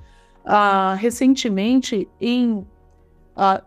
[0.44, 2.66] Uh, recentemente, em
[3.36, 3.62] uh,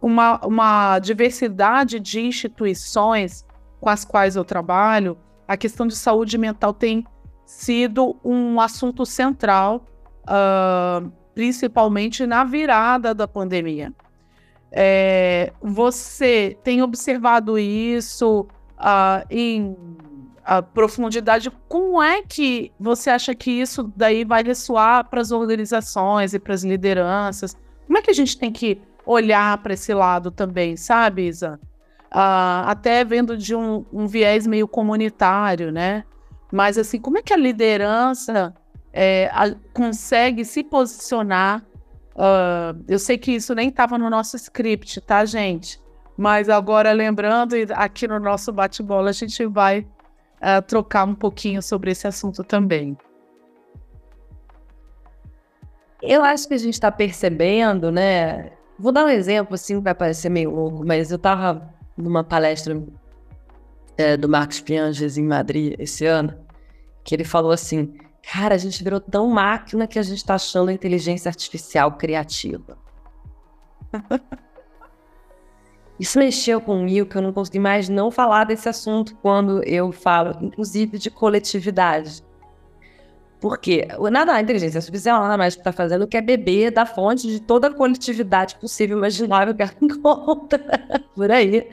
[0.00, 3.46] uma, uma diversidade de instituições
[3.80, 5.16] com as quais eu trabalho,
[5.46, 7.04] a questão de saúde mental tem
[7.44, 9.84] sido um assunto central,
[10.24, 13.92] uh, principalmente na virada da pandemia.
[14.72, 18.46] É, você tem observado isso
[18.78, 19.76] uh, em
[20.44, 26.34] a profundidade, como é que você acha que isso daí vai ressoar para as organizações
[26.34, 27.56] e para as lideranças?
[27.86, 31.60] Como é que a gente tem que olhar para esse lado também, sabe, Isa?
[32.10, 36.04] Uh, até vendo de um, um, viés meio comunitário, né?
[36.50, 38.52] Mas assim, como é que a liderança
[38.92, 41.64] é, a, consegue se posicionar?
[42.14, 45.80] Uh, eu sei que isso nem estava no nosso script, tá, gente?
[46.16, 51.90] Mas agora lembrando, aqui no nosso bate-bola a gente vai uh, trocar um pouquinho sobre
[51.90, 52.96] esse assunto também.
[56.02, 58.50] Eu acho que a gente está percebendo, né?
[58.78, 62.82] Vou dar um exemplo, assim, vai parecer meio louco, mas eu estava numa palestra
[63.96, 66.34] é, do Marcos Pianges em Madrid esse ano,
[67.04, 70.68] que ele falou assim: Cara, a gente virou tão máquina que a gente está achando
[70.68, 72.78] a inteligência artificial criativa.
[75.98, 80.36] Isso mexeu comigo que eu não consegui mais não falar desse assunto quando eu falo,
[80.40, 82.24] inclusive, de coletividade.
[83.42, 87.40] Porque nada, a inteligência artificial nada mais está fazendo que é beber da fonte de
[87.40, 90.60] toda a coletividade possível, imaginável que ela encontra
[91.12, 91.68] por aí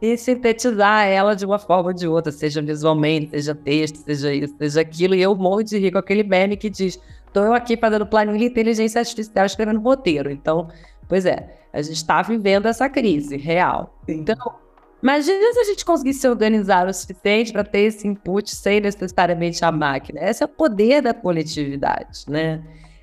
[0.00, 4.54] e sintetizar ela de uma forma ou de outra, seja visualmente, seja texto, seja isso,
[4.56, 5.14] seja aquilo.
[5.14, 8.46] E eu morro de rir com aquele meme que diz: estou eu aqui fazendo planilha
[8.46, 10.30] inteligência artificial escrevendo roteiro.
[10.30, 10.68] Então,
[11.06, 13.94] pois é, a gente está vivendo essa crise real.
[14.06, 14.20] Sim.
[14.20, 14.54] Então,
[15.02, 19.64] imagina se a gente conseguisse se organizar o suficiente para ter esse input sem necessariamente
[19.64, 20.20] a máquina.
[20.22, 22.62] Esse é o poder da coletividade, né?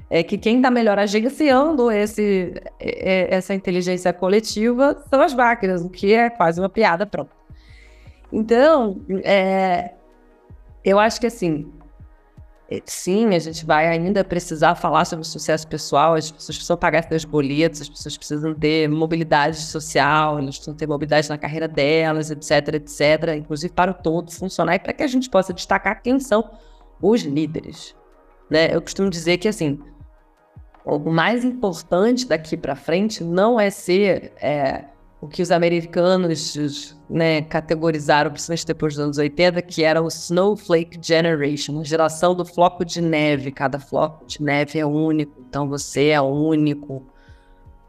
[0.09, 6.13] é que quem está melhor agenciando esse, essa inteligência coletiva são as máquinas, o que
[6.13, 7.35] é quase uma piada pronta.
[8.31, 9.91] Então, é,
[10.83, 11.76] eu acho que assim, é,
[12.85, 17.23] sim, a gente vai ainda precisar falar sobre sucesso pessoal, as pessoas precisam pagar seus
[17.23, 22.75] boletos, as pessoas precisam ter mobilidade social, elas precisam ter mobilidade na carreira delas, etc,
[22.75, 26.49] etc, inclusive para o todo funcionar e para que a gente possa destacar quem são
[27.01, 27.95] os líderes.
[28.49, 28.75] Né?
[28.75, 29.79] Eu costumo dizer que, assim,
[30.83, 34.85] o mais importante daqui para frente não é ser é,
[35.19, 40.99] o que os americanos né, categorizaram, principalmente depois dos anos 80, que era o Snowflake
[41.01, 43.51] Generation, a geração do floco de neve.
[43.51, 47.03] Cada floco de neve é único, então você é único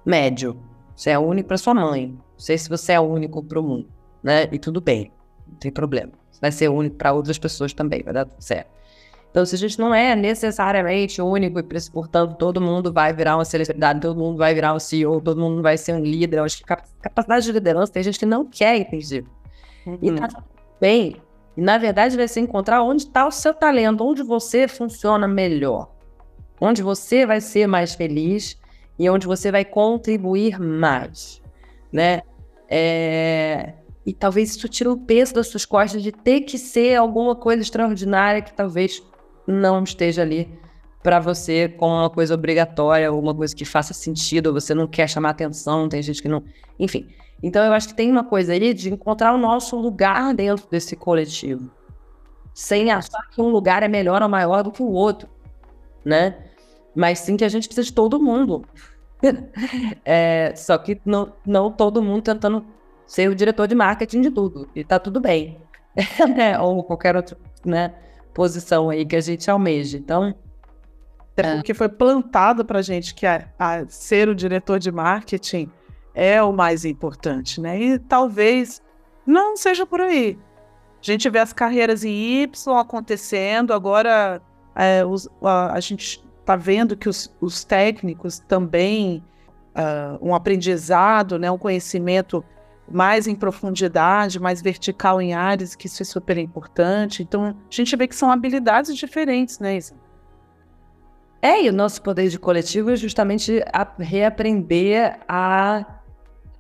[0.05, 0.59] médio.
[0.97, 2.09] Você é único para sua mãe.
[2.09, 3.89] Não sei se você é único para o mundo,
[4.23, 4.49] né?
[4.51, 5.13] E tudo bem,
[5.47, 6.13] não tem problema.
[6.31, 8.78] Você vai ser único para outras pessoas também, vai dar tudo certo.
[9.31, 11.63] Então, se a gente não é necessariamente único e,
[11.93, 15.63] portanto, todo mundo vai virar uma celebridade, todo mundo vai virar um CEO, todo mundo
[15.63, 18.77] vai ser um líder, eu acho que capacidade de liderança tem gente que não quer
[18.77, 19.25] entender.
[19.87, 19.99] Uhum.
[20.01, 20.29] E tá
[20.81, 21.17] bem.
[21.57, 25.91] E, na verdade, vai ser encontrar onde está o seu talento, onde você funciona melhor,
[26.61, 28.59] onde você vai ser mais feliz
[28.99, 31.43] e onde você vai contribuir mais,
[31.93, 32.23] né?
[32.69, 33.75] É...
[34.07, 37.61] E talvez isso tire o peso das suas costas de ter que ser alguma coisa
[37.61, 39.03] extraordinária que talvez
[39.53, 40.49] não esteja ali
[41.03, 44.87] para você com uma coisa obrigatória, ou uma coisa que faça sentido, ou você não
[44.87, 46.43] quer chamar atenção, tem gente que não.
[46.79, 47.09] Enfim.
[47.43, 50.97] Então eu acho que tem uma coisa aí de encontrar o nosso lugar dentro desse
[50.97, 51.71] coletivo.
[52.53, 55.29] Sem achar que um lugar é melhor ou maior do que o outro,
[56.05, 56.37] né?
[56.95, 58.65] Mas sim que a gente precisa de todo mundo.
[60.05, 62.67] é, só que não, não todo mundo tentando
[63.07, 64.69] ser o diretor de marketing de tudo.
[64.75, 65.59] E tá tudo bem.
[66.37, 67.93] É, ou qualquer outro, né?
[68.39, 69.99] Posição aí que a gente almeja.
[69.99, 70.33] Então.
[71.37, 75.69] É porque foi plantado para a gente que a, a ser o diretor de marketing
[76.15, 77.81] é o mais importante, né?
[77.81, 78.81] E talvez
[79.27, 80.39] não seja por aí.
[81.01, 84.41] A gente vê as carreiras em Y acontecendo, agora
[84.75, 89.23] é, os, a, a, gente está vendo que os, os técnicos também,
[89.77, 92.45] uh, um aprendizado, né, um conhecimento
[92.91, 97.23] mais em profundidade, mais vertical em áreas, que isso é super importante.
[97.23, 99.95] Então, a gente vê que são habilidades diferentes, né, Isa?
[101.41, 106.01] É, e o nosso poder de coletivo é justamente a reaprender a,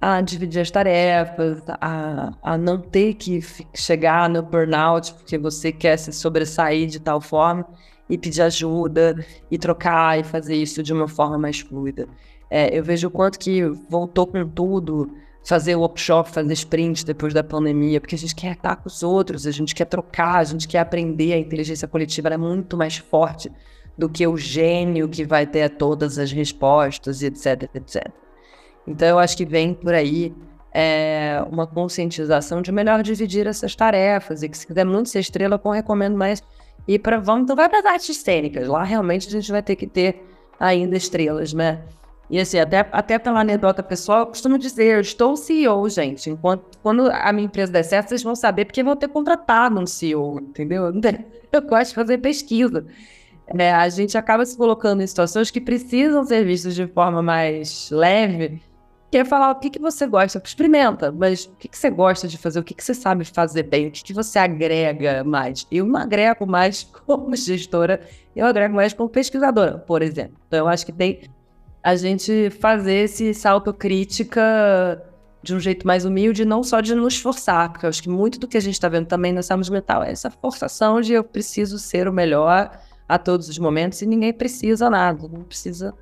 [0.00, 3.40] a dividir as tarefas, a, a não ter que
[3.74, 7.66] chegar no burnout porque você quer se sobressair de tal forma
[8.08, 9.16] e pedir ajuda
[9.50, 12.08] e trocar e fazer isso de uma forma mais fluida.
[12.48, 15.10] É, eu vejo o quanto que voltou com tudo,
[15.48, 19.46] fazer workshop, fazer sprint depois da pandemia, porque a gente quer estar com os outros,
[19.46, 21.32] a gente quer trocar, a gente quer aprender.
[21.32, 23.50] A inteligência coletiva é muito mais forte
[23.96, 28.08] do que o gênio que vai ter todas as respostas, etc, etc.
[28.86, 30.34] Então, eu acho que vem por aí
[30.70, 35.58] é, uma conscientização de melhor dividir essas tarefas e que se quiser muito ser estrela,
[35.64, 36.42] eu recomendo mais
[36.86, 38.68] ir para vamos, então vai para as artes cênicas.
[38.68, 40.22] Lá realmente a gente vai ter que ter
[40.60, 41.80] ainda estrelas, né?
[42.30, 46.28] E assim, até, até pela anedota pessoal, eu costumo dizer, eu estou CEO, gente.
[46.28, 49.86] Enquanto quando a minha empresa der certo, vocês vão saber porque vão ter contratado um
[49.86, 50.92] CEO, entendeu?
[51.50, 52.86] Eu gosto de fazer pesquisa.
[53.46, 57.88] É, a gente acaba se colocando em situações que precisam ser vistas de forma mais
[57.90, 58.60] leve,
[59.10, 62.28] que é falar o que, que você gosta, experimenta, mas o que, que você gosta
[62.28, 65.66] de fazer, o que, que você sabe fazer bem, o que, que você agrega mais.
[65.70, 68.02] Eu não agrego mais como gestora,
[68.36, 70.36] eu agrego mais como pesquisadora, por exemplo.
[70.46, 71.22] Então, eu acho que tem
[71.82, 75.02] a gente fazer esse salto crítica
[75.42, 78.38] de um jeito mais humilde, não só de nos forçar, porque eu acho que muito
[78.38, 81.22] do que a gente está vendo também na saúde mental é essa forçação de eu
[81.22, 82.70] preciso ser o melhor
[83.08, 85.94] a todos os momentos e ninguém precisa nada, não precisa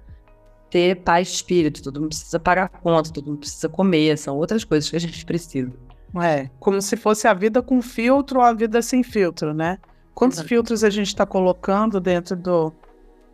[0.70, 4.64] ter paz de espírito, todo mundo precisa pagar conta, todo mundo precisa comer, são outras
[4.64, 5.72] coisas que a gente precisa.
[6.20, 9.78] É, como se fosse a vida com filtro ou a vida sem filtro, né?
[10.14, 10.48] Quantos Exato.
[10.48, 12.72] filtros a gente está colocando dentro do,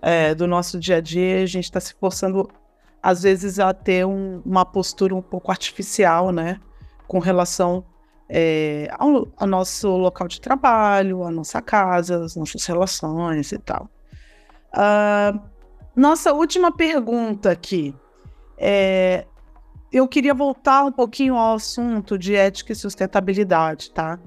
[0.02, 2.50] é, do nosso dia a dia, a gente está se forçando,
[3.00, 6.60] às vezes, a ter um, uma postura um pouco artificial, né?
[7.06, 7.84] Com relação
[8.28, 13.88] é, ao, ao, nosso local de trabalho, à nossa casa, às nossas relações e tal.
[14.74, 15.38] Uh,
[15.94, 17.94] nossa última pergunta aqui.
[18.58, 19.26] É,
[19.92, 24.18] eu queria voltar um pouquinho ao assunto de ética e sustentabilidade, tá?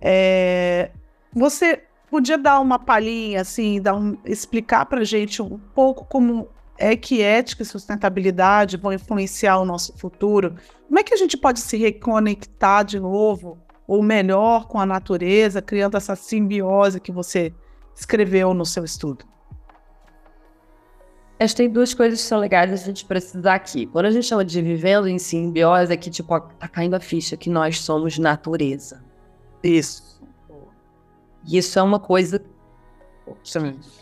[0.00, 0.90] É,
[1.34, 6.46] você podia dar uma palhinha, assim, dar um, explicar para a gente um pouco como
[6.76, 10.56] é que ética e sustentabilidade vão influenciar o nosso futuro?
[10.86, 13.58] Como é que a gente pode se reconectar de novo,
[13.88, 17.54] ou melhor, com a natureza, criando essa simbiose que você
[17.96, 19.24] escreveu no seu estudo?
[21.40, 23.86] Acho que tem duas coisas que são legais a gente precisar aqui.
[23.86, 27.38] Quando a gente chama de vivendo em simbiose, é que, tipo, tá caindo a ficha
[27.38, 29.02] que nós somos natureza.
[29.64, 30.11] Isso.
[31.46, 32.42] E isso é uma coisa.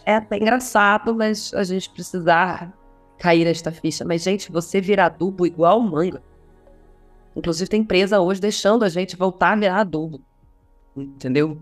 [0.04, 2.72] É até engraçado, mas a gente precisar
[3.18, 4.04] cair esta ficha.
[4.04, 6.22] Mas, gente, você virar adubo igual manga.
[7.36, 10.20] Inclusive, tem empresa hoje deixando a gente voltar a virar adubo.
[10.96, 11.60] Entendeu?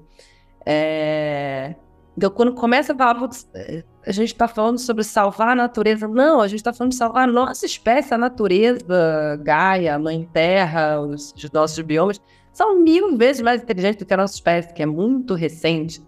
[0.64, 1.74] É...
[2.16, 3.28] Então, quando começa a falar,
[4.04, 6.08] a gente está falando sobre salvar a natureza.
[6.08, 10.28] Não, a gente está falando de salvar a nossa espécie, a natureza, Gaia, a Mãe
[10.32, 12.20] Terra, os, os nossos biomas.
[12.58, 16.02] São mil vezes mais inteligentes do que a nossa espécie, que é muito recente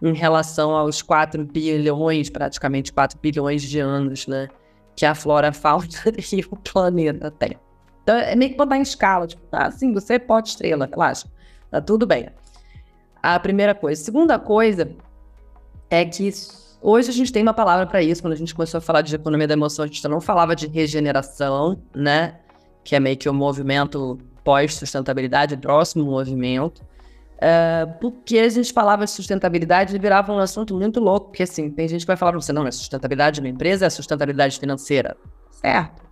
[0.00, 4.46] em relação aos 4 bilhões, praticamente 4 bilhões de anos, né?
[4.94, 5.88] Que a flora, a fauna
[6.32, 7.58] e o planeta tem.
[8.04, 11.26] Então, é meio que botar em escala, tipo, ah, sim, você pode estrela, relaxa,
[11.68, 12.28] tá tudo bem.
[13.20, 14.00] A primeira coisa.
[14.00, 14.88] Segunda coisa
[15.90, 16.32] é que
[16.80, 18.22] hoje a gente tem uma palavra para isso.
[18.22, 20.68] Quando a gente começou a falar de economia da emoção, a gente não falava de
[20.68, 22.38] regeneração, né?
[22.84, 24.16] Que é meio que o um movimento
[24.48, 26.78] pós-sustentabilidade, próximo movimento.
[27.36, 31.70] Uh, porque a gente falava de sustentabilidade e virava um assunto muito louco, porque assim,
[31.70, 34.58] tem gente que vai falar para você, não, é sustentabilidade de uma empresa, é sustentabilidade
[34.58, 35.18] financeira.
[35.50, 36.02] Certo.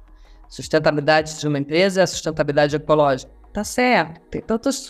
[0.51, 3.33] Sustentabilidade de uma empresa é sustentabilidade ecológica.
[3.55, 4.21] Tá certo.
[4.31, 4.87] Tem tantas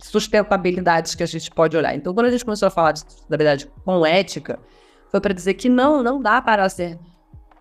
[0.00, 1.94] sustentabilidades que a gente pode olhar.
[1.94, 4.58] Então, quando a gente começou a falar de sustentabilidade com ética,
[5.08, 6.98] foi para dizer que não, não dá para ser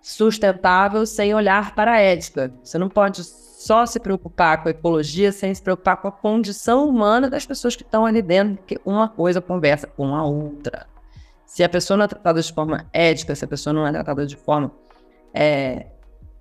[0.02, 2.54] sustentável sem olhar para a ética.
[2.64, 6.88] Você não pode só se preocupar com a ecologia sem se preocupar com a condição
[6.88, 10.88] humana das pessoas que estão ali dentro, porque uma coisa conversa com a outra.
[11.46, 14.26] Se a pessoa não é tratada de forma ética, se a pessoa não é tratada
[14.26, 14.72] de forma
[15.34, 15.88] é,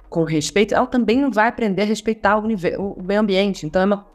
[0.09, 3.67] com respeito, ela também não vai aprender a respeitar o, o meio ambiente.
[3.67, 4.07] Então, é uma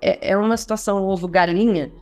[0.00, 1.92] é, é uma situação ovo-galinha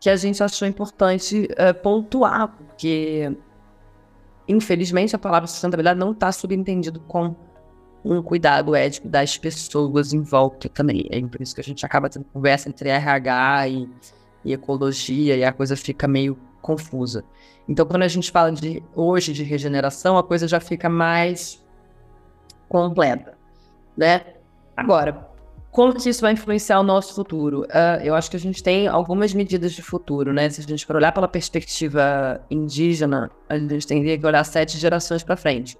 [0.00, 3.36] que a gente achou importante uh, pontuar, porque,
[4.46, 7.34] infelizmente, a palavra sustentabilidade não está subentendido com
[8.04, 11.06] um cuidado ético das pessoas em volta também.
[11.10, 13.90] É por isso que a gente acaba tendo conversa entre RH e,
[14.44, 17.24] e ecologia e a coisa fica meio confusa.
[17.66, 21.64] Então, quando a gente fala de hoje de regeneração, a coisa já fica mais
[22.68, 23.38] completa,
[23.96, 24.34] né?
[24.76, 25.30] Agora,
[25.74, 27.62] como isso vai influenciar o nosso futuro?
[27.62, 30.48] Uh, eu acho que a gente tem algumas medidas de futuro, né?
[30.48, 35.24] Se a gente for olhar pela perspectiva indígena, a gente teria que olhar sete gerações
[35.24, 35.76] para frente.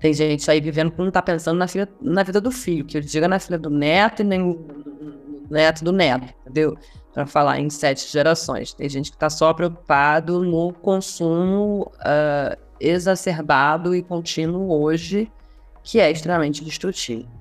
[0.00, 2.98] Tem gente aí vivendo que não está pensando na, filha, na vida do filho, que
[2.98, 6.76] eu diga na filha do neto e nem no neto do neto, entendeu?
[7.14, 8.72] Para falar em sete gerações.
[8.72, 15.30] Tem gente que está só preocupado no consumo uh, exacerbado e contínuo hoje,
[15.84, 17.38] que é extremamente destrutivo.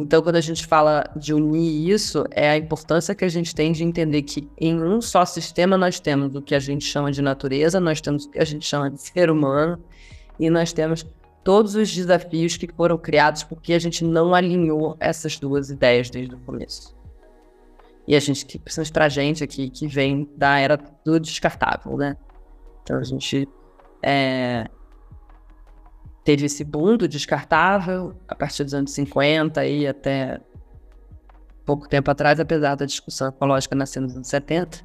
[0.00, 3.72] Então, quando a gente fala de unir isso, é a importância que a gente tem
[3.72, 7.20] de entender que em um só sistema nós temos o que a gente chama de
[7.20, 9.82] natureza, nós temos o que a gente chama de ser humano,
[10.38, 11.04] e nós temos
[11.42, 16.34] todos os desafios que foram criados porque a gente não alinhou essas duas ideias desde
[16.34, 16.96] o começo.
[18.06, 22.16] E a gente, principalmente pra gente aqui, que vem da era do descartável, né?
[22.82, 23.48] Então a gente
[24.02, 24.68] é,
[26.28, 30.38] teve esse boom do descartável a partir dos anos 50 e até
[31.64, 34.84] pouco tempo atrás, apesar da discussão ecológica nascendo nos anos 70.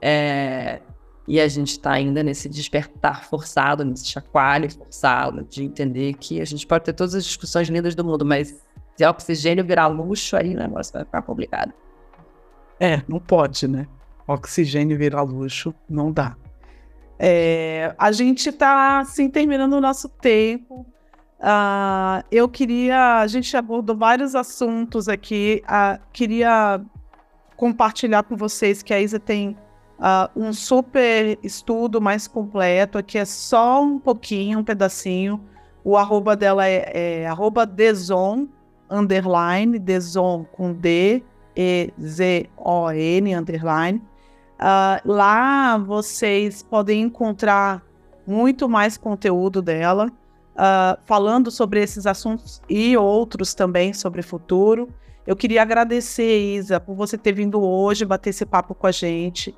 [0.00, 0.80] É,
[1.26, 6.44] e a gente está ainda nesse despertar forçado, nesse chacoalho forçado, de entender que a
[6.44, 8.64] gente pode ter todas as discussões lindas do mundo, mas
[8.96, 11.72] se oxigênio virar luxo, aí o negócio vai ficar complicado.
[12.78, 13.88] É, não pode, né?
[14.28, 16.36] Oxigênio virar luxo, não dá.
[17.24, 20.84] É, a gente está assim terminando o nosso tempo.
[21.38, 25.62] Uh, eu queria, a gente abordou vários assuntos aqui.
[25.66, 26.80] Uh, queria
[27.56, 29.56] compartilhar com vocês que a Isa tem
[30.00, 32.98] uh, um super estudo mais completo.
[32.98, 35.40] Aqui é só um pouquinho, um pedacinho.
[35.84, 38.48] O arroba dela é, é arroba deson,
[38.90, 41.22] underline, deson com D,
[41.54, 44.02] E, Z, O, N, underline.
[44.62, 47.82] Uh, lá vocês podem encontrar
[48.24, 54.88] muito mais conteúdo dela, uh, falando sobre esses assuntos e outros também sobre futuro.
[55.26, 59.52] Eu queria agradecer, Isa, por você ter vindo hoje bater esse papo com a gente.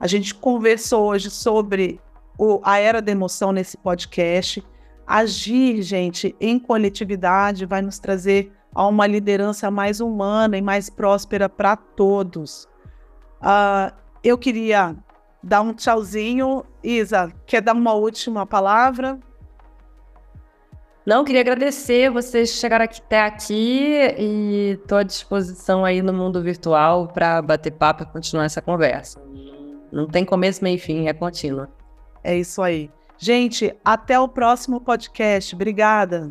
[0.00, 2.00] A gente conversou hoje sobre
[2.36, 4.64] o, a era da emoção nesse podcast.
[5.06, 11.48] Agir, gente, em coletividade vai nos trazer a uma liderança mais humana e mais próspera
[11.48, 12.66] para todos.
[13.40, 14.96] Uh, eu queria
[15.42, 16.64] dar um tchauzinho.
[16.82, 19.18] Isa, quer dar uma última palavra?
[21.08, 26.42] Não, queria agradecer vocês chegaram aqui, até aqui e estou à disposição aí no mundo
[26.42, 29.18] virtual para bater papo e continuar essa conversa.
[29.90, 31.70] Não tem começo, meio e fim, é contínua.
[32.22, 32.90] É isso aí.
[33.16, 35.54] Gente, até o próximo podcast.
[35.54, 36.30] Obrigada.